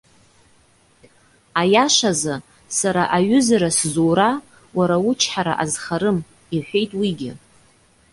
[1.61, 2.35] Аиашазы,
[2.77, 4.29] сара аҩызара сзура,
[4.77, 7.31] уара учҳара азхарым,- иҳәеит уигьы.